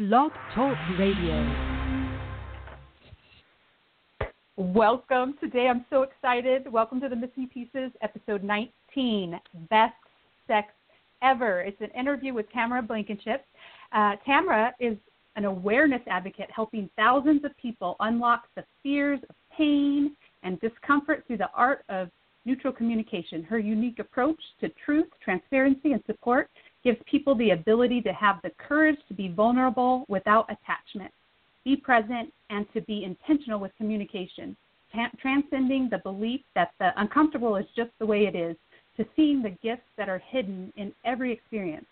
[0.00, 1.46] Blog Talk Radio.
[4.56, 5.34] Welcome.
[5.38, 6.72] Today I'm so excited.
[6.72, 9.92] Welcome to the Missing Pieces, episode 19 Best
[10.46, 10.68] Sex
[11.22, 11.60] Ever.
[11.60, 13.44] It's an interview with Tamara Blankenship.
[13.92, 14.96] Uh, Tamara is
[15.36, 21.36] an awareness advocate helping thousands of people unlock the fears of pain and discomfort through
[21.36, 22.08] the art of
[22.46, 23.42] neutral communication.
[23.42, 26.48] Her unique approach to truth, transparency, and support
[26.82, 31.12] gives people the ability to have the courage to be vulnerable without attachment,
[31.64, 34.56] be present, and to be intentional with communication,
[35.20, 38.56] transcending the belief that the uncomfortable is just the way it is,
[38.96, 41.86] to seeing the gifts that are hidden in every experience.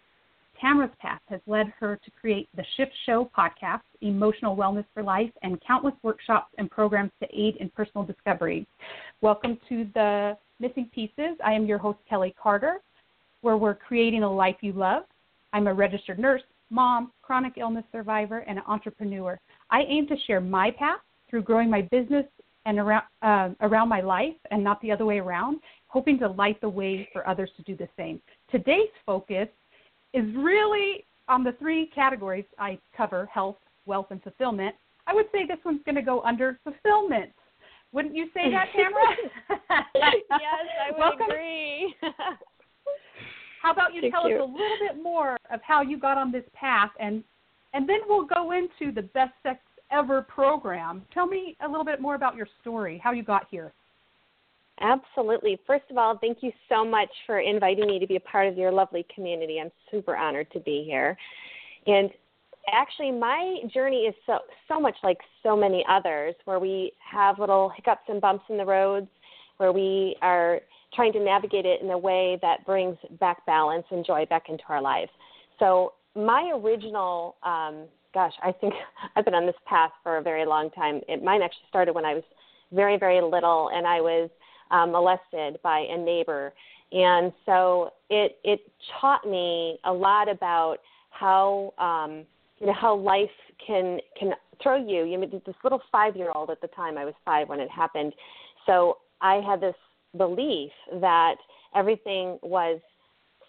[0.60, 5.30] Tamara's path has led her to create the Shift Show podcast, Emotional Wellness for Life,
[5.42, 8.66] and countless workshops and programs to aid in personal discovery.
[9.20, 11.36] Welcome to the Missing Pieces.
[11.44, 12.80] I am your host, Kelli Carter,
[13.42, 15.04] where we're creating a life you love.
[15.52, 19.38] I'm a registered nurse, mom, chronic illness survivor, and an entrepreneur.
[19.70, 22.24] I aim to share my path through growing my business
[22.66, 26.60] and around, uh, around my life and not the other way around, hoping to light
[26.60, 28.20] the way for others to do the same.
[28.50, 29.48] Today's focus
[30.12, 34.74] is really on the three categories I cover health, wealth, and fulfillment.
[35.06, 37.32] I would say this one's going to go under fulfillment.
[37.92, 39.16] Wouldn't you say that, Tamara?
[39.94, 40.14] yes,
[40.86, 41.26] I would Welcome.
[41.30, 41.94] agree.
[43.62, 46.44] how about you tell us a little bit more of how you got on this
[46.54, 47.22] path, and
[47.74, 51.02] and then we'll go into the best sex ever program.
[51.12, 53.72] Tell me a little bit more about your story, how you got here.
[54.80, 55.58] Absolutely.
[55.66, 58.56] First of all, thank you so much for inviting me to be a part of
[58.56, 59.58] your lovely community.
[59.60, 61.16] I'm super honored to be here.
[61.86, 62.10] And
[62.72, 67.70] actually my journey is so so much like so many others where we have little
[67.74, 69.08] hiccups and bumps in the roads
[69.56, 70.60] where we are
[70.94, 74.64] trying to navigate it in a way that brings back balance and joy back into
[74.68, 75.10] our lives.
[75.58, 78.74] So my original um gosh, I think
[79.16, 81.00] I've been on this path for a very long time.
[81.08, 82.24] It mine actually started when I was
[82.72, 84.30] very very little and I was
[84.70, 86.52] um, molested by a neighbor,
[86.92, 88.60] and so it it
[89.00, 90.78] taught me a lot about
[91.10, 92.24] how um,
[92.58, 93.30] you know how life
[93.64, 94.32] can can
[94.62, 95.04] throw you.
[95.04, 96.98] You know, this little five year old at the time.
[96.98, 98.14] I was five when it happened,
[98.66, 99.74] so I had this
[100.16, 101.36] belief that
[101.74, 102.80] everything was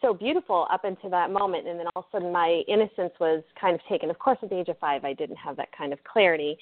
[0.02, 3.44] so beautiful up until that moment and then all of a sudden my innocence was
[3.60, 5.92] kind of taken of course at the age of five i didn't have that kind
[5.92, 6.58] of clarity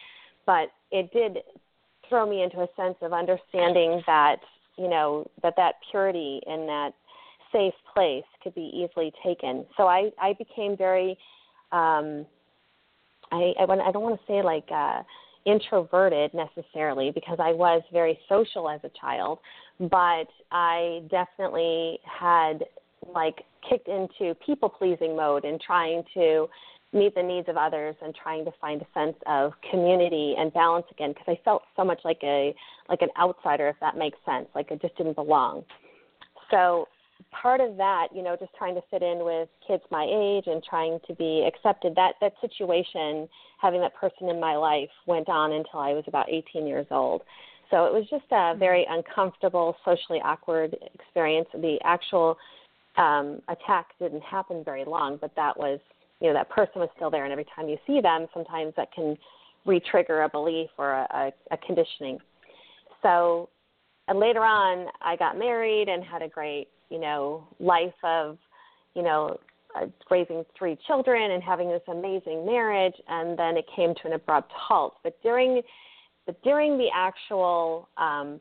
[0.46, 1.44] but it did
[2.10, 4.38] throw me into a sense of understanding that
[4.78, 6.92] you know that that purity and that
[7.52, 9.66] safe place could be easily taken.
[9.76, 11.18] So I I became very
[11.72, 12.26] um
[13.32, 15.04] I I, I don't want to say like uh
[15.48, 19.40] introverted necessarily because I was very social as a child,
[19.80, 22.66] but I definitely had
[23.14, 26.48] like kicked into people pleasing mode and trying to
[26.94, 30.86] meet the needs of others and trying to find a sense of community and balance
[30.92, 32.54] again because I felt so much like a
[32.90, 35.64] like an outsider if that makes sense like I just didn't belong.
[36.52, 36.88] So
[37.32, 40.64] part of that, you know, just trying to fit in with kids my age and
[40.64, 43.28] trying to be accepted that that situation
[43.62, 47.22] having that person in my life went on until I was about 18 years old.
[47.72, 51.48] So it was just a very uncomfortable, socially awkward experience.
[51.54, 52.38] The actual
[52.98, 55.80] um, attack didn't happen very long, but that was
[56.20, 58.92] you know that person was still there and every time you see them sometimes that
[58.94, 59.18] can
[59.66, 62.18] re-trigger a belief or a, a, a conditioning
[63.02, 63.50] so
[64.08, 68.38] and later on i got married and had a great you know life of
[68.94, 69.38] you know
[69.76, 74.14] uh, raising three children and having this amazing marriage and then it came to an
[74.14, 74.96] abrupt halt.
[75.04, 75.62] But during
[76.26, 78.40] but during the actual um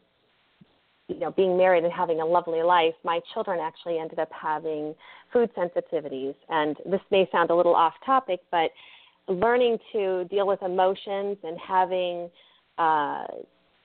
[1.08, 4.94] you know being married and having a lovely life my children actually ended up having
[5.32, 6.34] food sensitivities.
[6.48, 8.70] And this may sound a little off topic but
[9.28, 12.30] learning to deal with emotions and having
[12.78, 13.24] uh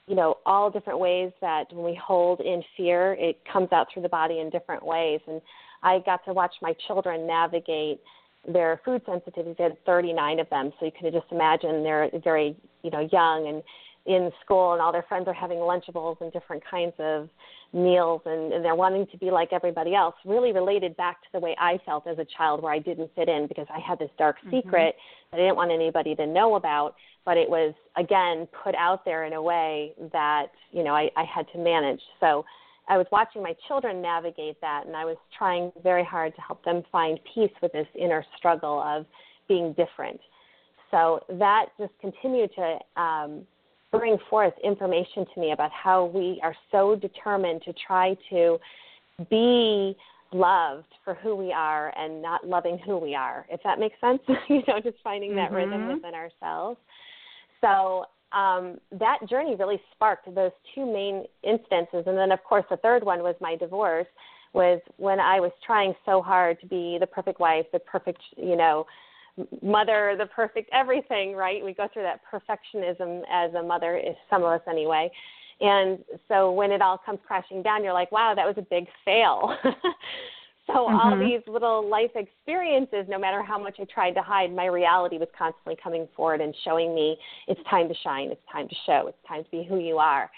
[0.08, 4.02] you know all different ways that when we hold in fear it comes out through
[4.02, 5.20] the body in different ways.
[5.28, 5.42] And
[5.84, 8.00] i got to watch my children navigate
[8.48, 9.58] their food sensitivities.
[9.58, 13.48] They had 39 of them so you can just imagine they're very you know young.
[13.48, 13.64] And
[14.06, 17.30] in school and all their friends are having lunchables and different kinds of
[17.72, 21.40] meals and, and they're wanting to be like everybody else really related back to the
[21.40, 24.10] way i felt as a child where i didn't fit in because i had this
[24.18, 24.58] dark Mm-hmm.
[24.58, 24.96] secret
[25.32, 26.96] that i didn't want anybody to know about
[27.26, 31.24] but it was again put out there in a way that you know i, I
[31.24, 32.44] had to manage so
[32.90, 36.66] i was watching my children navigate that and i was trying very hard to help
[36.66, 39.06] them find peace with this inner struggle of
[39.48, 40.20] being different
[40.90, 43.44] so that just continued to um,
[43.92, 48.58] bring forth information to me about how we are so determined to try to
[49.30, 49.96] be
[50.34, 53.46] loved for who we are and not loving who we are.
[53.50, 55.56] If that makes sense, you know, just finding that mm-hmm.
[55.56, 56.80] rhythm within ourselves.
[57.60, 62.78] So um, that journey really sparked those two main instances, and then of course the
[62.78, 64.08] third one was my divorce.
[64.54, 68.58] Was when I was trying so hard to be the perfect wife, the perfect, you
[68.58, 68.86] know,
[69.62, 71.64] mother, the perfect everything, right?
[71.64, 75.12] We go through that perfectionism as a mother, some of us anyway.
[75.60, 78.88] And so when it all comes crashing down, you're like, wow, that was a big
[79.06, 79.56] fail.
[80.68, 80.96] so mm-hmm.
[80.96, 85.18] all these little life experiences, no matter how much I tried to hide, my reality
[85.18, 87.16] was constantly coming forward and showing me
[87.48, 90.30] it's time to shine, it's time to show, it's time to be who you are.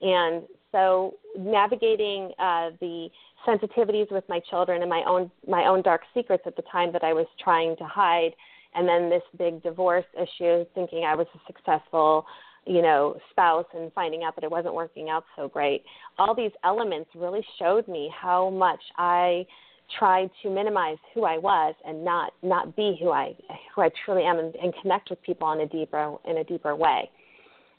[0.00, 3.08] And so navigating uh, the
[3.46, 7.02] sensitivities with my children and my own my own dark secrets at the time that
[7.02, 8.32] I was trying to hide,
[8.74, 12.26] and then this big divorce issue, thinking I was a successful
[12.66, 15.82] you know, spouse and finding out that it wasn't working out so great.
[16.18, 19.46] All these elements really showed me how much I
[19.98, 23.34] tried to minimize who I was and not not be who I
[23.74, 26.76] who I truly am and, and connect with people in a deeper in a deeper
[26.76, 27.10] way.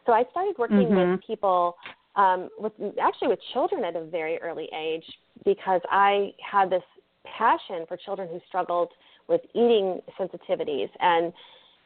[0.05, 1.11] So I started working mm-hmm.
[1.11, 1.75] with people
[2.15, 5.05] um, with actually with children at a very early age
[5.45, 6.83] because I had this
[7.37, 8.89] passion for children who struggled
[9.27, 11.31] with eating sensitivities and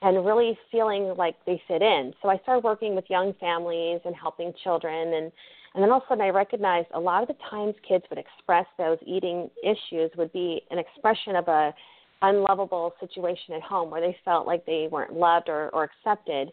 [0.01, 2.13] and really feeling like they fit in.
[2.22, 5.31] So I started working with young families and helping children and
[5.74, 8.19] and then all of a sudden I recognized a lot of the times kids would
[8.19, 11.74] express those eating issues would be an expression of a
[12.22, 16.51] unlovable situation at home where they felt like they weren't loved or, or accepted.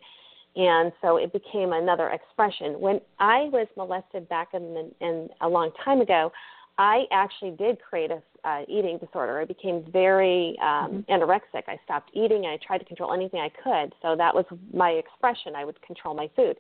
[0.54, 2.78] And so it became another expression.
[2.78, 6.31] When I was molested back in, the, in a long time ago,
[6.78, 9.40] I actually did create a uh, eating disorder.
[9.40, 11.12] I became very um, mm-hmm.
[11.12, 11.62] anorexic.
[11.69, 12.44] I stopped eating.
[12.44, 13.94] I tried to control anything I could.
[14.02, 14.44] So that was
[14.75, 15.54] my expression.
[15.54, 16.56] I would control my food.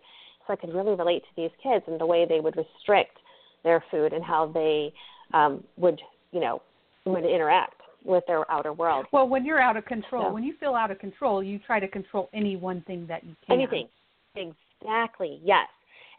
[0.46, 3.18] So I could really relate to these kids and the way they would restrict
[3.64, 4.92] their food and how they
[5.34, 6.00] um, would,
[6.30, 6.62] you know,
[7.04, 9.06] would interact with their outer world.
[9.12, 11.80] Well, when you're out of control, so, when you feel out of control, you try
[11.80, 13.60] to control any one thing that you can.
[13.60, 13.88] Anything.
[14.34, 15.40] Exactly.
[15.44, 15.68] Yes.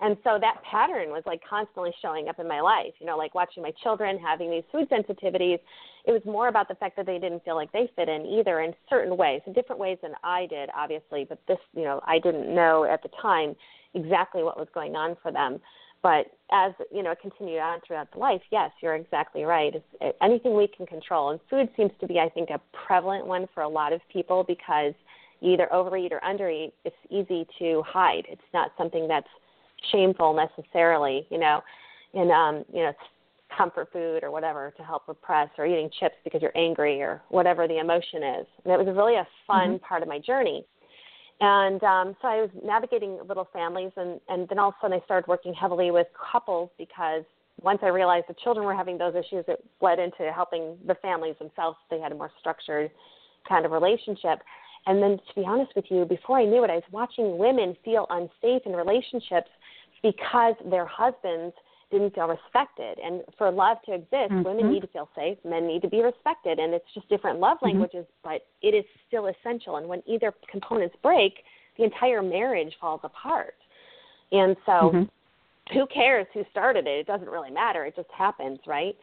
[0.01, 3.33] And so that pattern was like constantly showing up in my life, you know, like
[3.33, 5.59] watching my children having these food sensitivities.
[6.06, 8.62] It was more about the fact that they didn't feel like they fit in either
[8.62, 12.19] in certain ways, in different ways than I did, obviously, but this, you know, I
[12.19, 13.56] didn't know at the time
[13.94, 15.62] exactly what was going on for them.
[16.03, 19.73] But as, you know, it continued on throughout the life, yes, you're exactly right.
[19.73, 21.29] It's anything we can control.
[21.29, 24.44] And food seems to be, I think, a prevalent one for a lot of people
[24.44, 24.94] because
[25.39, 26.73] you either overeat or undereat.
[26.83, 28.25] It's easy to hide.
[28.29, 29.27] It's not something that's
[29.91, 31.61] shameful necessarily, you know,
[32.13, 32.94] and um, you know,
[33.57, 37.67] comfort food or whatever to help repress or eating chips because you're angry or whatever
[37.67, 38.47] the emotion is.
[38.65, 39.85] And it was really a fun mm-hmm.
[39.85, 40.65] part of my journey.
[41.41, 45.00] And um, so I was navigating little families, and, and then all of a sudden
[45.01, 47.24] I started working heavily with couples because
[47.62, 51.35] once I realized the children were having those issues, it bled into helping the families
[51.39, 51.77] themselves.
[51.89, 52.91] They had a more structured
[53.47, 54.39] kind of relationship.
[54.85, 57.75] And then, to be honest with you, before I knew it, I was watching women
[57.85, 59.50] feel unsafe in relationships
[60.01, 61.56] because their husbands
[61.94, 63.00] didn't feel respected.
[63.00, 64.44] And for love to exist, mm-hmm.
[64.44, 66.60] women need to feel safe, men need to be respected.
[66.60, 67.68] And it's just different love mm-hmm.
[67.68, 69.78] languages, but it is still essential.
[69.78, 71.36] And when either components break,
[71.78, 73.56] the entire marriage falls apart.
[74.31, 75.74] And so, mm-hmm.
[75.78, 77.00] who cares who started it?
[77.00, 77.86] It doesn't really matter.
[77.86, 78.95] It just happens, right?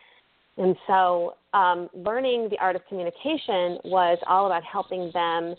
[0.56, 5.54] And so, um, learning the art of communication was all about helping them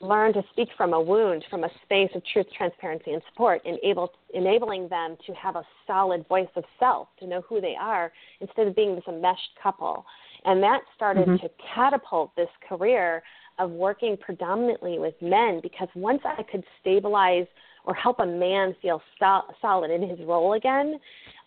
[0.00, 3.78] learn to speak from a wound, from a space of truth, transparency, and support, and
[3.82, 8.12] able, enabling them to have a solid voice of self, to know who they are,
[8.40, 10.04] instead of being this enmeshed couple.
[10.44, 11.46] And that started mm-hmm.
[11.46, 13.22] to catapult this career
[13.58, 17.46] of working predominantly with men because once I could stabilize
[17.88, 21.00] or help a man feel sol- solid in his role again,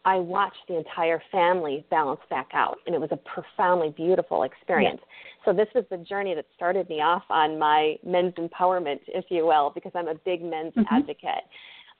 [0.06, 5.00] I watched the entire family balance back out, and it was a profoundly beautiful experience.
[5.46, 9.46] So this was the journey that started me off on my men's empowerment, if you
[9.46, 10.96] will, because I'm a big men's mm-hmm.
[10.96, 11.46] advocate.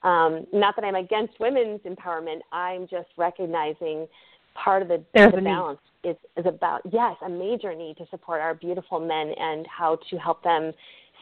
[0.02, 2.40] Um, not that I'm against women's empowerment.
[2.50, 4.08] I'm just recognizing
[4.54, 8.54] part of the, the balance is, is about yes, a major need to support our
[8.54, 10.72] beautiful men and how to help them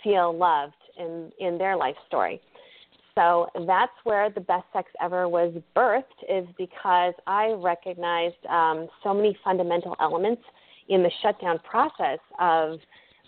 [0.03, 2.41] feel loved in in their life story.
[3.15, 9.13] So that's where the best sex ever was birthed, is because I recognized um, so
[9.13, 10.43] many fundamental elements
[10.89, 12.79] in the shutdown process of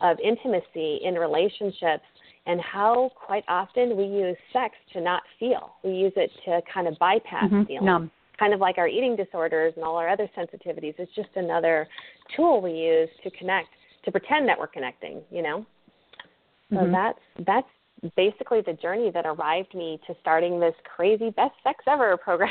[0.00, 2.04] of intimacy in relationships
[2.46, 5.74] and how quite often we use sex to not feel.
[5.84, 7.62] We use it to kind of bypass mm-hmm.
[7.64, 7.86] feeling.
[7.86, 8.10] Numb.
[8.38, 10.94] Kind of like our eating disorders and all our other sensitivities.
[10.98, 11.86] It's just another
[12.34, 13.68] tool we use to connect,
[14.04, 15.64] to pretend that we're connecting, you know?
[16.70, 16.92] So mm-hmm.
[16.92, 17.68] that's that's
[18.16, 22.50] basically the journey that arrived me to starting this crazy best sex ever program,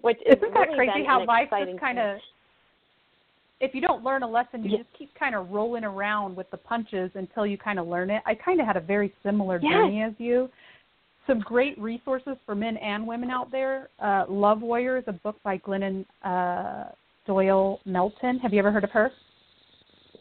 [0.00, 2.18] which Isn't is really that crazy how life just kind of
[3.60, 4.78] if you don't learn a lesson, you Yeah.
[4.78, 8.22] just keep kind of rolling around with the punches until you kind of learn it.
[8.24, 9.70] I kind of had a very similar Yes.
[9.70, 10.48] journey as you.
[11.26, 13.90] Some great resources for men and women out there.
[13.98, 16.90] Uh, Love Warrior is a book by Glennon uh,
[17.26, 18.38] Doyle Melton.
[18.38, 19.12] Have you ever heard of her?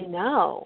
[0.05, 0.61] No.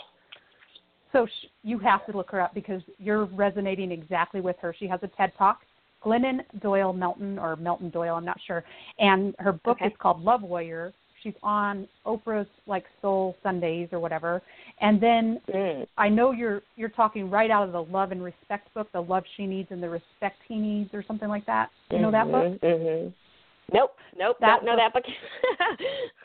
[1.14, 4.76] So sh- you have to look her up because you're resonating exactly with her.
[4.78, 5.62] She has a TED Talk.
[6.04, 8.66] Glennon Doyle Melton or Melton Doyle, I'm not sure.
[9.00, 9.88] And her book Okay.
[9.88, 10.92] is called Love Warrior.
[11.22, 14.42] She's on Oprah's like Soul Sundays or whatever.
[14.82, 15.88] And then Mm.
[15.98, 19.24] I know you're you're talking right out of the Love and Respect book, the Love
[19.38, 21.70] She Needs and the Respect He Needs, or something like that.
[21.92, 22.60] You know that book?
[22.62, 23.08] hmm
[23.74, 25.04] Nope, nope, That don't know that book.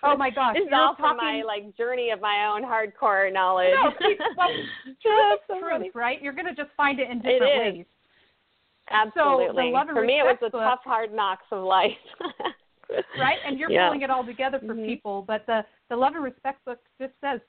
[0.03, 3.71] Oh my gosh, this is all from my like journey of my own hardcore knowledge.
[3.75, 3.93] No,
[4.37, 4.49] well,
[4.87, 5.91] That's so truth, funny.
[5.95, 6.21] right?
[6.23, 7.75] You're going to just find it in different is.
[7.79, 7.87] ways.
[8.91, 9.73] Absolutely.
[9.75, 11.91] And For me, it was the book- tough, hard knocks of life.
[13.19, 13.37] right?
[13.47, 13.87] And you're Yeah.
[13.89, 14.87] pulling it all together for Mhm.
[14.87, 15.23] people.
[15.23, 17.41] But the the love and respect book just says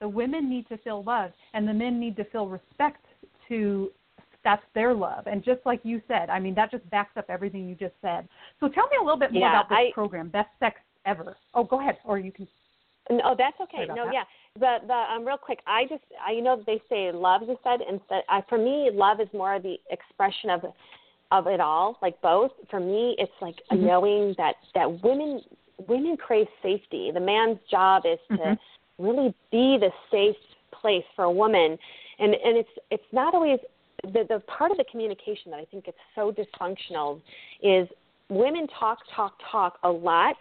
[0.00, 3.04] the women need to feel love and the men need to feel respect
[3.48, 3.92] to
[4.48, 5.26] that's their love.
[5.26, 8.26] And just like you said, I mean that just backs up everything you just said.
[8.60, 10.74] So tell me a little bit more Yeah, about this I- program, Best Sex
[11.04, 11.36] Ever.
[11.54, 12.46] Oh, go ahead, or you can.
[13.10, 13.84] No, that's okay.
[13.86, 14.14] No, that.
[14.18, 14.24] yeah.
[14.62, 17.80] The the um real quick, I just I you know they say love you said
[17.88, 20.60] and that I for me love is more the expression of
[21.30, 22.52] of it all, like both.
[22.70, 23.80] For me it's like Mhm.
[23.80, 25.42] knowing that that women
[25.86, 27.10] women crave safety.
[27.18, 28.58] The man's job is to Mhm.
[28.98, 30.36] really be the safe
[30.72, 31.78] place for a woman.
[32.18, 33.60] And and it's it's not always
[34.02, 37.20] the the part of the communication that I think it's so dysfunctional
[37.62, 37.88] is
[38.28, 40.36] women talk talk talk a lot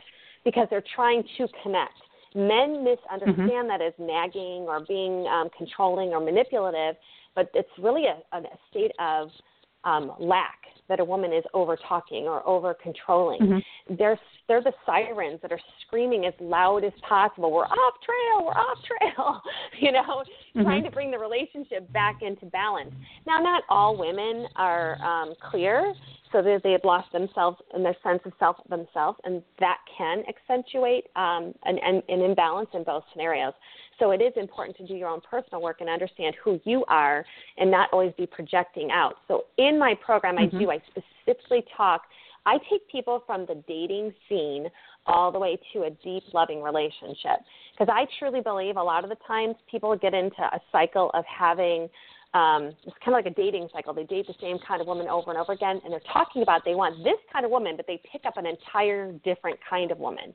[0.45, 1.93] because they're trying to connect.
[2.35, 3.67] Men misunderstand Mm-hmm.
[3.67, 6.95] that as nagging or being um, controlling or manipulative,
[7.35, 9.29] but it's really a, a state of
[9.83, 13.41] um, lack that a woman is over talking or over controlling.
[13.41, 13.63] Mhm.
[13.97, 17.51] They're they're the sirens that are screaming as loud as possible.
[17.51, 18.45] We're off trail.
[18.45, 19.41] We're off trail.
[19.79, 20.23] you know,
[20.55, 20.63] Mhm.
[20.63, 22.93] trying to bring the relationship back into balance.
[23.25, 25.93] Now, not all women are um, clear,
[26.31, 31.05] so that they've lost themselves and their sense of self themselves, and that can accentuate
[31.15, 33.53] um, an, an, an imbalance in both scenarios.
[33.99, 37.25] So it is important to do your own personal work and understand who you are,
[37.57, 39.17] and not always be projecting out.
[39.27, 40.59] So in my program, I Mhm.
[40.59, 40.71] do.
[40.71, 42.07] I specifically talk.
[42.45, 44.71] I take people from the dating scene
[45.05, 47.41] all the way to a deep, loving relationship.
[47.71, 51.25] Because I truly believe a lot of the times people get into a cycle of
[51.25, 51.89] having
[52.33, 53.93] um, it's kind of like a dating cycle.
[53.93, 56.63] They date the same kind of woman over and over again, and they're talking about
[56.65, 59.97] they want this kind of woman, but they pick up an entire different kind of
[59.97, 60.33] woman.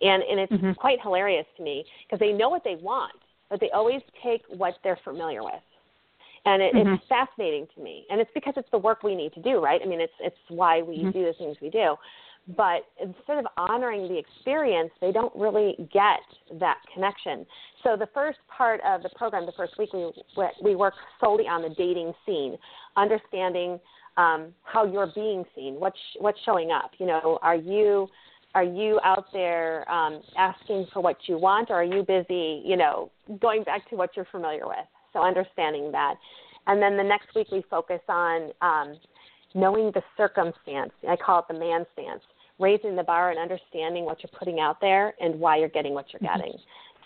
[0.00, 0.76] And, and it's Mhm.
[0.76, 3.14] quite hilarious to me because they know what they want,
[3.48, 5.62] but they always take what they're familiar with
[6.46, 6.94] and it, Mhm.
[6.94, 9.80] it's fascinating to me and it's because it's the work we need to do right
[9.82, 11.12] i mean it's it's why we Mhm.
[11.12, 11.96] do the things we do
[12.56, 16.20] but instead of honoring the experience they don't really get
[16.58, 17.46] that connection
[17.82, 20.12] so the first part of the program the first week we
[20.62, 22.56] we work solely on the dating scene
[22.96, 23.80] understanding
[24.16, 28.08] um, how you're being seen what's what's showing up you know are you
[28.54, 32.76] are you out there um, asking for what you want or are you busy you
[32.76, 36.16] know going back to what you're familiar with so understanding that.
[36.66, 38.98] And then the next week we focus on um,
[39.54, 40.92] knowing the circumstance.
[41.08, 42.22] I call it the man stance,
[42.58, 46.06] raising the bar and understanding what you're putting out there and why you're getting what
[46.12, 46.38] you're Mm-hmm.
[46.40, 46.58] getting.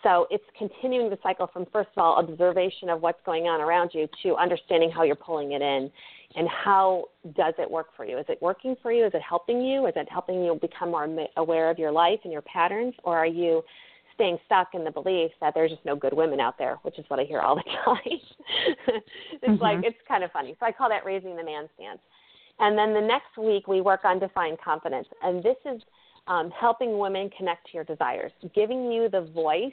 [0.04, 3.90] So it's continuing the cycle from first of all observation of what's going on around
[3.92, 5.90] you to understanding how you're pulling it in
[6.36, 7.04] and how
[7.36, 8.18] does it work for you?
[8.18, 9.06] Is it working for you?
[9.06, 9.86] Is it helping you?
[9.86, 13.26] Is it helping you become more aware of your life and your patterns or are
[13.26, 13.62] you
[14.14, 17.04] staying stuck in the belief that there's just no good women out there, which is
[17.08, 18.00] what I hear all the time.
[19.42, 19.84] it's like Mhm.
[19.84, 20.56] it's kind of funny.
[20.58, 22.00] So I call that raising the man stance.
[22.58, 25.80] And then the next week we work on define confidence, and this is
[26.26, 29.72] um, helping women connect to your desires, giving you the voice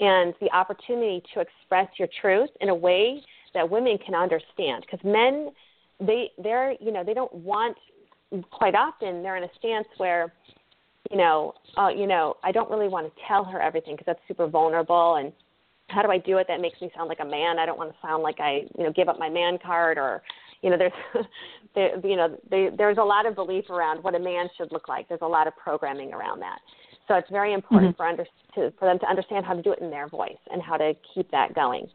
[0.00, 3.22] and the opportunity to express your truth in a way
[3.54, 4.84] that women can understand.
[4.86, 5.50] Because men,
[6.00, 7.76] they they're you know they don't want
[8.50, 10.32] quite often they're in a stance where
[11.10, 14.20] you know, uh, you know, I don't really want to tell her everything because that's
[14.28, 15.16] super vulnerable.
[15.16, 15.32] And
[15.88, 17.58] how do I do it that makes me sound like a man?
[17.58, 20.22] I don't want to sound like I, you know, give up my man card or,
[20.62, 20.92] you know, there's,
[21.74, 24.88] there, you know, they, there's a lot of belief around what a man should look
[24.88, 25.08] like.
[25.08, 26.58] There's a lot of programming around that.
[27.08, 27.96] So it's very important Mhm.
[27.96, 30.62] for under, to, for them to understand how to do it in their voice and
[30.62, 31.88] how to keep that going.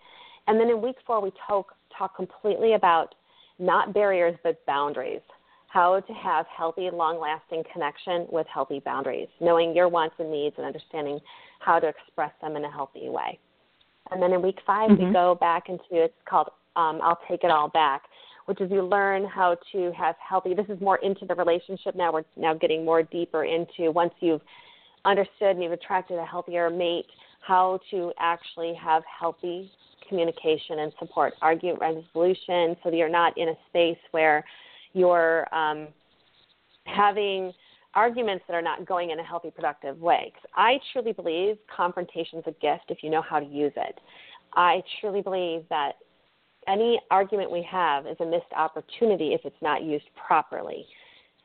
[0.47, 3.15] And then in week four, we talk talk completely about
[3.59, 5.21] not barriers but boundaries
[5.75, 10.55] how to have healthy, long lasting connection with healthy boundaries, knowing your wants and needs
[10.57, 11.19] and understanding
[11.59, 13.37] how to express them in a healthy way.
[14.11, 15.11] And then in week 5 we Mhm.
[15.11, 18.03] go back into it's called um, I'll Take It All Back,
[18.45, 20.53] which is you learn how to have healthy.
[20.53, 22.13] This is more into the relationship now.
[22.13, 24.41] We're now getting more deeper into once you've
[25.03, 27.07] understood and you've attracted a healthier mate,
[27.41, 29.69] how to actually have healthy
[30.07, 34.43] communication and support argument resolution so that you're not in a space where
[34.93, 35.87] you're um,
[36.85, 37.51] having
[37.93, 40.33] arguments that are not going in a healthy, productive way.
[40.33, 43.99] Because I truly believe confrontation is a gift if you know how to use it.
[44.53, 45.93] I truly believe that
[46.67, 50.85] any argument we have is a missed opportunity if it's not used properly.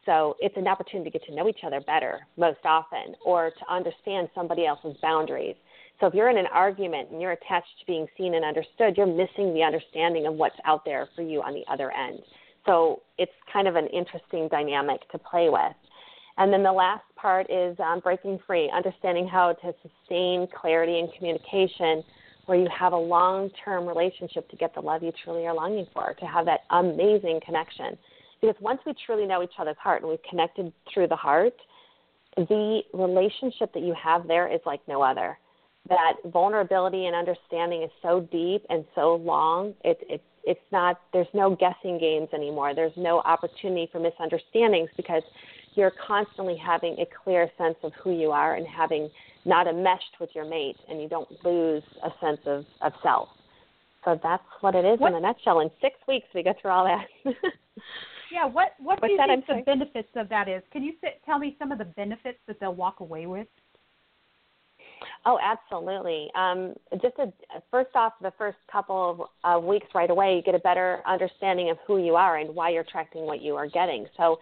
[0.07, 3.73] So it's an opportunity to get to know each other better most often or to
[3.73, 5.57] understand somebody else's boundaries.
[6.01, 9.07] So if you're in an argument and you're attached to being seen and understood, you're
[9.07, 12.21] missing the understanding of what's out there for you on the other end.
[12.67, 15.75] So it's kind of an interesting dynamic to play with.
[16.39, 21.13] And then the last part is um, breaking free, understanding how to sustain clarity and
[21.19, 22.03] communication
[22.47, 25.87] where you have a long term relationship to get the love you truly are longing
[25.93, 27.97] for, to have that amazing connection.
[28.41, 31.55] Because once we truly know each other's heart and we've connected through the heart,
[32.37, 35.39] the relationship that you have there is like no other.
[35.91, 39.75] That vulnerability and understanding is so deep and so long.
[39.85, 42.75] It, it, it's not, there's no guessing games anymore.
[42.75, 45.23] There's no opportunity for misunderstandings because
[45.75, 49.11] you're constantly having a clear sense of who you are and having
[49.45, 53.29] not enmeshed with your mate and you don't lose a sense of, of self.
[54.05, 55.13] So that's what it is what?
[55.13, 55.61] in a nutshell.
[55.61, 57.07] In six weeks, we go through all that.
[58.33, 60.63] yeah, what what What's do you think the benefits of that is?
[60.73, 63.47] Can you sit, tell me some of the benefits that they'll walk away with?
[65.27, 66.29] Oh, absolutely.
[66.35, 67.33] Um, just a,
[67.71, 71.71] first off, the first couple of uh, weeks right away, you get a better understanding
[71.71, 74.07] of who you are and why you're attracting what you are getting.
[74.17, 74.39] So,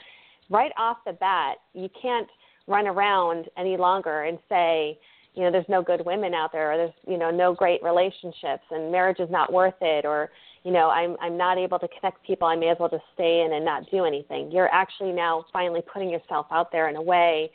[0.51, 2.29] right off the bat, you can't
[2.67, 4.99] run around any longer and say,
[5.35, 8.65] you know, there's no good women out there, or there's, you know, no great relationships,
[8.71, 10.31] and marriage is not worth it, or,
[10.65, 12.49] you know, I'm I'm not able to connect people.
[12.49, 14.51] I may as well just stay in and not do anything.
[14.51, 17.51] You're actually now finally putting yourself out there in a way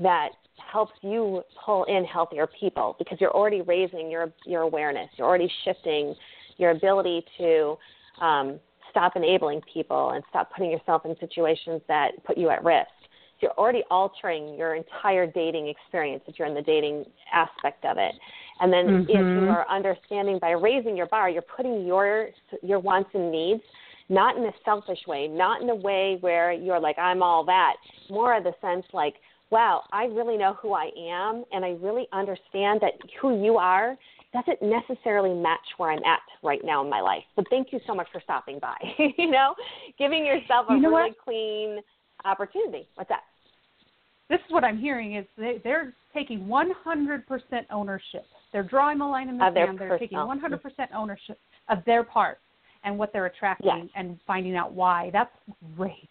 [0.00, 0.30] that
[0.70, 5.08] helps you pull in healthier people because you're already raising your your awareness.
[5.16, 6.14] You're already shifting
[6.58, 7.76] your ability to
[8.20, 12.88] um, stop enabling people and stop putting yourself in situations that put you at risk.
[13.40, 17.96] So you're already altering your entire dating experience if you're in the dating aspect of
[17.98, 18.14] it.
[18.60, 19.10] And then mm-hmm.
[19.10, 22.28] if you are understanding by raising your bar, you're putting your
[22.62, 23.62] your wants and needs
[24.08, 27.74] not in a selfish way, not in a way where you're like I'm all that,
[28.10, 29.14] more of the sense like
[29.52, 33.96] wow, I really know who I am and I really understand that who you are
[34.32, 37.22] doesn't necessarily match where I'm at right now in my life.
[37.36, 38.76] But thank you so much for stopping by.
[39.18, 39.54] you know,
[39.98, 41.18] giving yourself a you know really what?
[41.22, 41.80] clean
[42.24, 42.88] opportunity.
[42.94, 43.24] What's that?
[44.30, 47.22] This is what I'm hearing is they, they're taking 100%
[47.70, 48.24] ownership.
[48.52, 49.78] They're drawing the line in the sand.
[49.78, 50.60] They're taking 100%
[50.96, 51.38] ownership
[51.68, 52.38] of their part
[52.84, 53.88] and what they're attracting Yes.
[53.96, 55.10] and finding out why.
[55.12, 55.30] That's
[55.76, 56.08] great.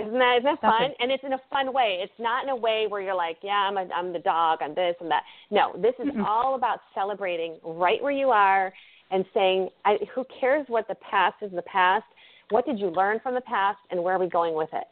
[0.00, 0.82] Isn't that isn't that That's fun?
[0.90, 0.96] it.
[1.00, 1.98] And it's in a fun way.
[2.02, 4.74] It's not in a way where you're like, yeah, I'm a, I'm the dog, I'm
[4.74, 5.22] this and that.
[5.50, 6.24] No, this is Mm-mm.
[6.26, 8.72] all about celebrating right where you are
[9.10, 12.04] and saying, I, who cares what the past is the past?
[12.50, 14.84] What did you learn from the past, and where are we going with it?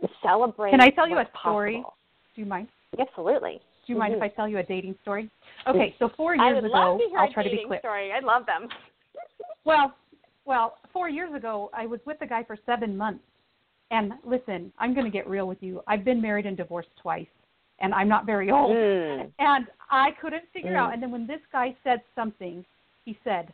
[0.00, 0.70] And celebrate.
[0.70, 1.76] Can I tell you a story?
[1.76, 1.94] possible.
[2.34, 2.68] Do you mind?
[2.98, 3.60] Absolutely.
[3.86, 4.18] Do you mind Mhm.
[4.18, 5.28] if I tell you a dating story?
[5.66, 7.80] Okay, so four years ago, love to hear I'll a try to be dating quick.
[7.80, 8.12] story.
[8.12, 8.68] I love them.
[9.64, 9.92] Well,
[10.44, 13.24] well, four years ago, I was with a guy for seven months.
[13.92, 15.82] And listen, I'm going to get real with you.
[15.86, 17.26] I've been married and divorced twice,
[17.78, 18.74] and I'm not very old.
[18.74, 19.30] Mm.
[19.38, 20.80] And I couldn't figure Mm.
[20.80, 20.94] out.
[20.94, 22.64] And then when this guy said something,
[23.04, 23.52] he said,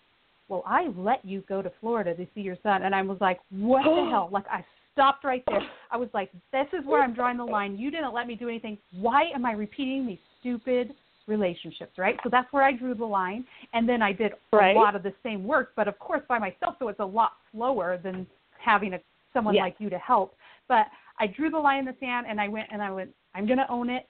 [0.49, 3.41] "Well, I let you go to Florida to see your son," and I was like,
[3.51, 5.63] "What the hell?" Like I stopped right there.
[5.91, 7.77] I was like, "This is where I'm drawing the line.
[7.77, 8.79] You didn't let me do anything.
[8.93, 10.95] Why am I repeating these stupid
[11.27, 12.19] relationships?" Right.
[12.23, 13.45] So that's where I drew the line.
[13.73, 14.77] And then I did Right.
[14.77, 16.77] a lot of the same work, but of course by myself.
[16.79, 18.25] So it's a lot slower than
[18.61, 19.01] having a
[19.33, 19.63] someone Yes.
[19.63, 20.35] like you to help.
[20.69, 20.87] But
[21.19, 23.11] I drew the line in the sand, and I went and I went.
[23.35, 24.09] I'm going to own it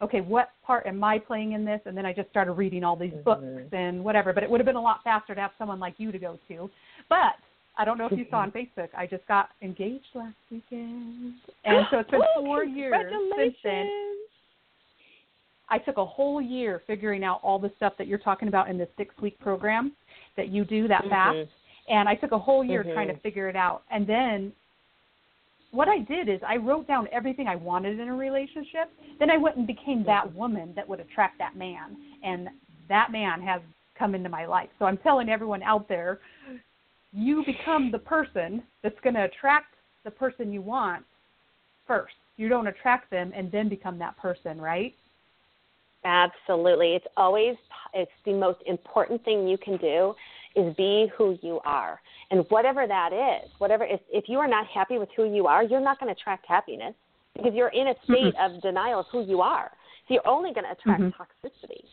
[0.00, 1.80] okay, what part am I playing in this?
[1.84, 3.72] And then I just started reading all these books Mhm.
[3.72, 4.32] and whatever.
[4.32, 6.38] But it would have been a lot faster to have someone like you to go
[6.46, 6.70] to.
[7.08, 7.34] But
[7.76, 8.58] I don't know if you saw on Mm-hmm.
[8.80, 11.34] Facebook, I just got engaged last weekend.
[11.64, 12.94] And so it's been Oh, four years
[13.36, 13.88] since then.
[15.68, 18.78] I took a whole year figuring out all the stuff that you're talking about in
[18.78, 19.92] this six week program
[20.36, 21.36] that you do that fast.
[21.36, 21.48] Mhm.
[21.88, 23.20] And I took a whole year trying to Mhm.
[23.22, 23.82] figure it out.
[23.90, 24.52] And then
[25.70, 28.90] what I did is I wrote down everything I wanted in a relationship.
[29.18, 31.96] Then I went and became that woman that would attract that man.
[32.24, 32.48] And
[32.88, 33.60] that man has
[33.98, 34.70] come into my life.
[34.78, 36.20] So I'm telling everyone out there,
[37.12, 41.04] you become the person that's going to attract the person you want
[41.86, 42.14] first.
[42.36, 44.94] You don't attract them and then become that person, right?
[46.04, 46.94] Absolutely.
[46.94, 47.56] It's always
[47.92, 50.14] it's the most important thing you can do
[50.56, 52.00] is be who you are.
[52.30, 55.62] And whatever that is, whatever if, if you are not happy with who you are,
[55.62, 56.94] you're not going to attract happiness
[57.34, 59.70] because you're in a state of denial of who you are.
[60.06, 61.14] So you're only going to attract Mhm.
[61.14, 61.84] toxicity.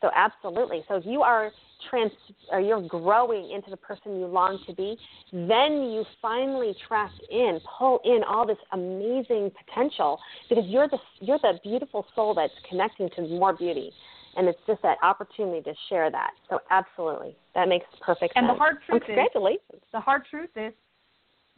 [0.00, 0.84] So absolutely.
[0.88, 1.52] So if you are
[1.88, 2.12] trans
[2.48, 4.98] or you're growing into the person you long to be,
[5.32, 11.38] then you finally trap in, pull in all this amazing potential because you're the you're
[11.38, 13.92] the beautiful soul that's connecting to more beauty.
[14.40, 16.30] And it's just that opportunity to share that.
[16.48, 17.36] So absolutely.
[17.54, 18.48] That makes perfect and sense.
[18.48, 19.60] And the hard truth well, congratulations.
[19.74, 20.72] is the hard truth is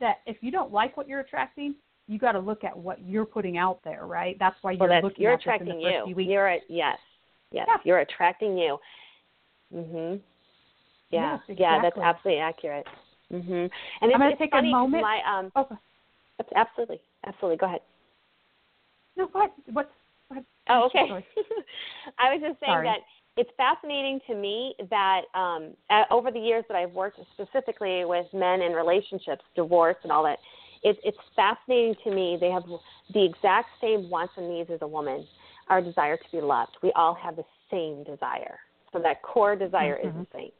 [0.00, 1.76] that if you don't like what you're attracting,
[2.08, 4.36] you got to look at what you're putting out there, right?
[4.40, 6.04] That's why you're well, that's, looking you're at attracting this in the you.
[6.06, 6.28] few weeks.
[6.28, 6.98] You're a, yes,
[7.52, 7.76] yes, yeah.
[7.84, 8.78] you're attracting you.
[9.72, 10.20] Mhm.
[11.10, 11.56] Yeah, yes, exactly.
[11.60, 12.86] yeah, that's absolutely accurate.
[13.32, 13.70] Mhm.
[14.00, 15.02] And I'm going to take funny, a moment.
[15.02, 15.68] My, um, oh,
[16.56, 17.58] absolutely, absolutely.
[17.58, 17.80] Go ahead.
[19.16, 19.52] No, go ahead.
[19.72, 19.84] What?
[19.84, 19.94] Ahead.
[20.68, 21.08] Oh, okay.
[22.18, 22.86] I was just saying Sorry.
[22.86, 22.98] that
[23.36, 25.74] it's fascinating to me that um,
[26.10, 30.38] over the years that I've worked specifically with men in relationships, divorce, and all that,
[30.82, 32.36] it, it's fascinating to me.
[32.38, 32.64] They have
[33.14, 35.26] the exact same wants and needs as a woman.
[35.68, 36.72] Our desire to be loved.
[36.82, 38.58] We all have the same desire.
[38.92, 40.20] So that core desire mm-hmm.
[40.20, 40.50] is the same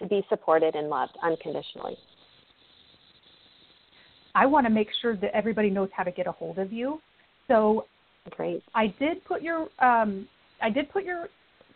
[0.00, 1.96] to be supported and loved unconditionally.
[4.34, 7.00] I want to make sure that everybody knows how to get a hold of you.
[7.48, 7.86] So
[8.30, 8.62] great.
[8.74, 10.26] I did put your um,
[10.60, 11.28] I did put your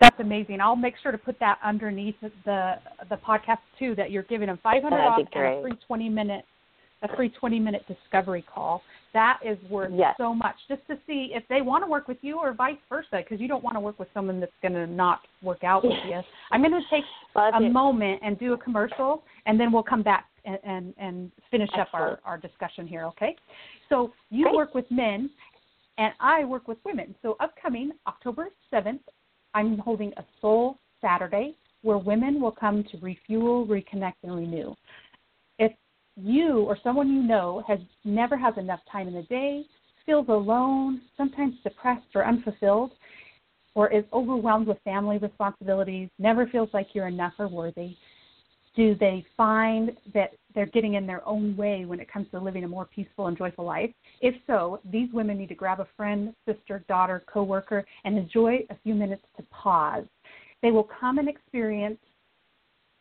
[0.00, 0.60] That's amazing.
[0.60, 2.74] I'll make sure to put that underneath the
[3.08, 3.94] the podcast too.
[3.94, 6.44] That you're giving them 500 off and a free 20 minute
[7.02, 8.82] a free 20 minute discovery call.
[9.12, 10.14] That is worth yes.
[10.16, 13.18] so much just to see if they want to work with you or vice versa
[13.18, 15.98] because you don't want to work with someone that's going to not work out with
[16.06, 16.20] you.
[16.50, 20.02] I'm going to take well, a moment and do a commercial and then we'll come
[20.02, 21.88] back and and, and finish Excellent.
[21.88, 23.36] up our, our discussion here, okay?
[23.88, 24.56] So you Great.
[24.56, 25.30] work with men
[25.98, 27.14] and I work with women.
[27.22, 29.00] So upcoming October 7th,
[29.54, 34.74] I'm holding a Soul Saturday where women will come to refuel, reconnect, and renew.
[36.16, 39.64] You or someone you know has never has enough time in the day,
[40.04, 42.92] feels alone, sometimes depressed or unfulfilled,
[43.74, 47.96] or is overwhelmed with family responsibilities, never feels like you're enough or worthy,
[48.74, 52.64] do they find that they're getting in their own way when it comes to living
[52.64, 53.90] a more peaceful and joyful life?
[54.20, 58.76] If so, these women need to grab a friend, sister, daughter, coworker, and enjoy a
[58.82, 60.04] few minutes to pause.
[60.62, 61.98] They will come and experience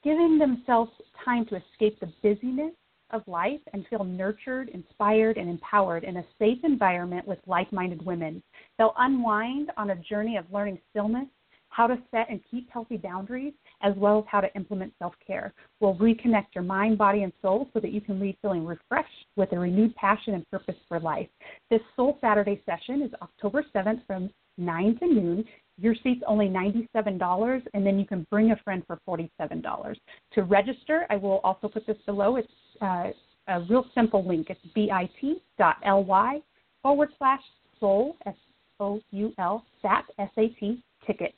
[0.04, 0.92] giving themselves
[1.24, 2.74] time to escape the busyness
[3.14, 8.06] of life and feel nurtured, inspired, and empowered in a safe environment with like minded
[8.06, 8.42] women.
[8.78, 11.28] They'll unwind on a journey of learning stillness,
[11.70, 15.54] how to set and keep healthy boundaries, as well as how to implement self care.
[15.80, 19.52] We'll reconnect your mind, body, and soul so that you can leave feeling refreshed with
[19.54, 21.30] a renewed passion and purpose for life.
[21.70, 25.46] This Soul Saturday session is October 7th from 9 to noon.
[25.78, 29.96] Your seat's only $97, and then you can bring a friend for $47.
[30.34, 32.36] To register, I will also put this below.
[32.36, 32.48] It's
[32.82, 33.08] uh,
[33.48, 34.48] a real simple link.
[34.50, 36.42] It's bit.ly
[36.82, 37.42] forward slash
[37.80, 38.36] soul, S
[38.80, 41.34] O U L, SAT, S A T, ticket,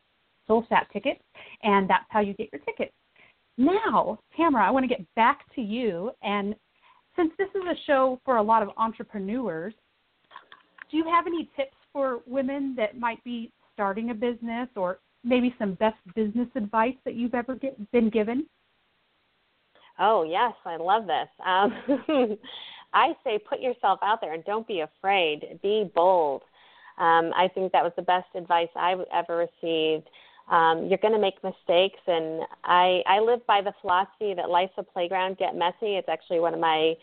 [0.47, 1.21] soul SAT ticket,
[1.63, 2.93] and that's how you get your tickets.
[3.57, 6.11] Now, Tamara, I want to get back to you.
[6.23, 6.55] And
[7.15, 9.73] since this is a show for a lot of entrepreneurs,
[10.89, 15.53] do you have any tips for women that might be starting a business or maybe
[15.59, 18.45] some best business advice that you've ever get, been given?
[19.99, 21.27] Oh, yes, I love this.
[21.45, 22.37] Um,
[22.93, 25.59] I say put yourself out there and don't be afraid.
[25.61, 26.41] Be bold.
[26.97, 30.07] Um, I think that was the best advice I've ever received.
[30.51, 34.73] Um, you're going to make mistakes, and I, I live by the philosophy that life's
[34.77, 35.95] a playground, get messy.
[35.95, 36.93] It's actually one of my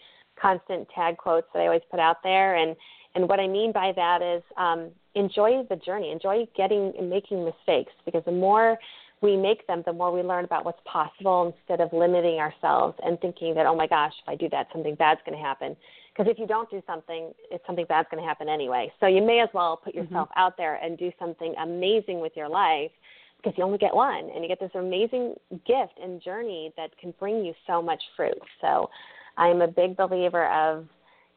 [0.40, 2.56] constant tag quotes that I always put out there.
[2.56, 2.76] And,
[3.14, 7.44] and what I mean by that is um, enjoy the journey, enjoy getting and making
[7.44, 8.78] mistakes, because the more
[9.22, 13.20] we make them, the more we learn about what's possible instead of limiting ourselves and
[13.20, 15.76] thinking that, oh my gosh, if I do that, something bad's going to happen.
[16.12, 18.90] Because if you don't do something, it's something bad's going to happen anyway.
[18.98, 20.04] So you may as well put mm-hmm.
[20.04, 20.40] yourself mm-hmm.
[20.40, 22.90] out there and do something amazing with your life
[23.36, 25.34] because you only get one and you get this amazing
[25.66, 28.40] gift and journey that can bring you so much fruit.
[28.60, 28.88] So
[29.36, 30.86] I'm a big believer of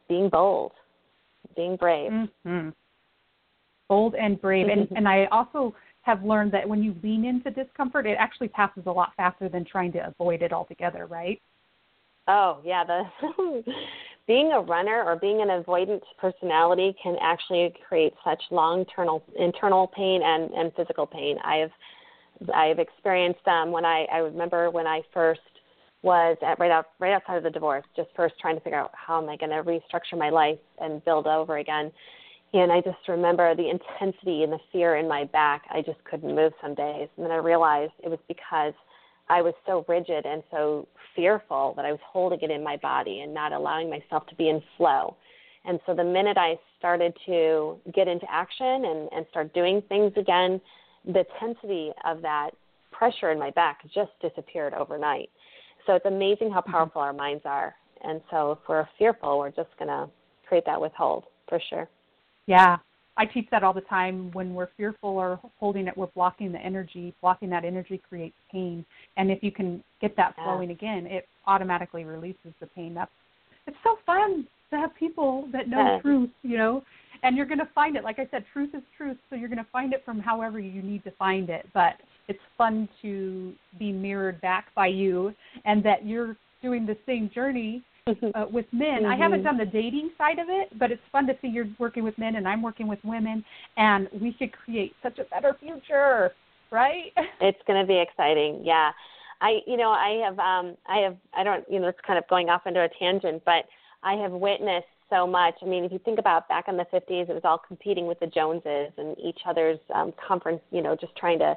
[0.08, 0.72] being bold,
[1.54, 2.10] being brave.
[2.10, 2.70] Mm-hmm.
[3.88, 4.68] Bold and brave.
[4.68, 8.84] and, and I also have learned that when you lean into discomfort, it actually passes
[8.86, 11.40] a lot faster than trying to avoid it altogether, right?
[12.28, 12.84] Oh, yeah.
[12.84, 13.62] The
[14.26, 19.88] being a runner or being an avoidant personality can actually create such long term internal
[19.88, 21.36] pain and, and physical pain.
[21.44, 21.70] I've
[22.54, 25.40] I've experienced them when I I remember when I first
[26.02, 28.92] was at right out right outside of the divorce, just first trying to figure out
[28.94, 31.90] how am I going to restructure my life and build over again.
[32.54, 35.64] And I just remember the intensity and the fear in my back.
[35.70, 37.08] I just couldn't move some days.
[37.16, 38.72] And then I realized it was because
[39.28, 40.86] I was so rigid and so
[41.16, 44.50] fearful that I was holding it in my body and not allowing myself to be
[44.50, 45.16] in flow.
[45.64, 50.12] And so the minute I started to get into action and, and start doing things
[50.16, 50.60] again,
[51.04, 52.50] the intensity of that
[52.92, 55.28] pressure in my back just disappeared overnight.
[55.86, 56.70] So it's amazing how mm-hmm.
[56.70, 57.74] powerful our minds are.
[58.04, 60.08] And so if we're fearful, we're just going to
[60.46, 61.88] create that withhold for sure.
[62.46, 62.76] Yeah.
[63.16, 64.30] I teach that all the time.
[64.32, 67.14] When we're fearful or holding it, we're blocking the energy.
[67.20, 68.84] Blocking that energy creates pain.
[69.16, 70.74] And if you can get that flowing yeah.
[70.74, 72.94] again, it automatically releases the pain.
[72.94, 73.10] That's
[73.66, 76.00] it's so fun to have people that know yeah.
[76.00, 76.82] truth, you know.
[77.22, 78.04] And you're going to find it.
[78.04, 79.16] Like I said, truth is truth.
[79.30, 81.66] So you're going to find it from however you need to find it.
[81.72, 81.94] But
[82.28, 85.32] it's fun to be mirrored back by you
[85.64, 87.82] and that you're doing the same journey.
[88.06, 89.02] Uh, with men.
[89.02, 89.06] Mm-hmm.
[89.06, 89.56] I haven't mm-hmm.
[89.56, 92.36] done the dating side of it, but it's fun to see you're working with men
[92.36, 93.42] and I'm working with women,
[93.76, 96.32] and we could create such a better future,
[96.70, 97.12] right?
[97.40, 98.60] It's going to be exciting.
[98.62, 98.90] Yeah.
[99.40, 102.28] I, you know, I have, um, I have, I don't, you know, it's kind of
[102.28, 103.64] going off into a tangent, but
[104.02, 105.54] I have witnessed so much.
[105.62, 108.20] I mean, if you think about back in the 50s, it was all competing with
[108.20, 111.56] the Joneses and each other's um, conference, you know, just trying to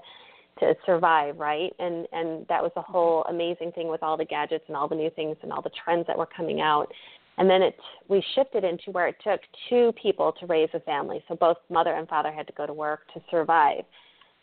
[0.60, 1.74] to survive, right?
[1.80, 2.92] And and that was a mm-hmm.
[2.92, 5.72] whole amazing thing with all the gadgets and all the new things and all the
[5.84, 6.92] trends that were coming out.
[7.38, 7.76] And then it
[8.08, 11.24] we shifted into where it took two people to raise a family.
[11.28, 13.84] So both mother and father had to go to work to survive.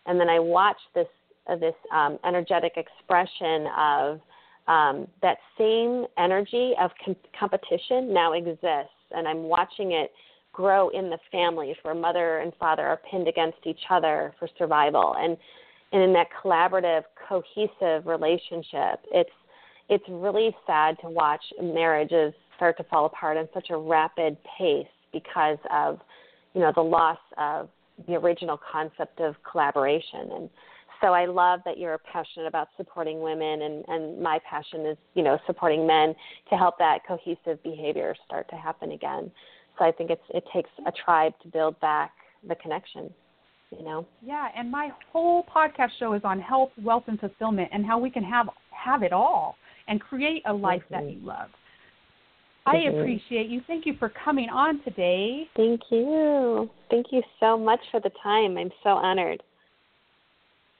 [0.07, 1.09] And then I watched this
[1.49, 4.21] uh, this um, energetic expression of
[4.67, 10.11] um, that same energy of com- competition now exists, and I'm watching it
[10.55, 15.17] grow in the families where mother and father are pinned against each other for survival.
[15.19, 15.37] And
[15.93, 19.31] and in that collaborative, cohesive relationship, it's
[19.91, 24.87] it's really sad to watch marriages start to fall apart in such a rapid pace
[25.13, 26.01] because of
[26.55, 27.69] you know the loss of
[28.07, 30.31] the original concept of collaboration.
[30.33, 30.51] And
[31.01, 35.23] so I love that you're passionate about supporting women and, and my passion is, you
[35.23, 36.15] know, supporting men
[36.51, 39.31] to help that cohesive behavior start to happen again.
[39.79, 42.13] So I think it's it takes a tribe to build back
[42.49, 43.13] the connection
[43.79, 44.07] you know.
[44.23, 48.11] Yeah, and my whole podcast show is on health, wealth, and fulfillment, and how we
[48.11, 49.57] can have have it all
[49.89, 51.07] and create a life mm-hmm.
[51.07, 51.49] that you love.
[52.67, 52.99] I mm-hmm.
[52.99, 53.61] appreciate you.
[53.67, 55.45] Thank you for coming on today.
[55.57, 56.71] Thank you.
[56.91, 58.57] Thank you so much for the time.
[58.57, 59.43] I'm so honored.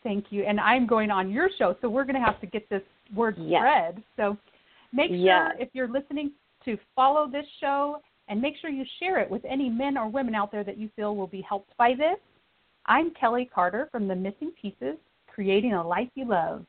[0.03, 0.45] Thank you.
[0.45, 2.83] And I'm going on your show, so we're going to have to get this
[3.15, 3.61] word yes.
[3.61, 4.03] spread.
[4.17, 4.39] So
[4.93, 5.53] make sure yes.
[5.59, 6.33] if you're listening
[6.65, 10.35] to follow this show and make sure you share it with any men or women
[10.35, 12.17] out there that you feel will be helped by this.
[12.87, 16.63] I'm Kelli Carter from The Missing Pieces, Creating a Life You Love.